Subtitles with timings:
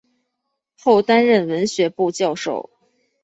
[0.79, 2.71] 后担任文学部教授。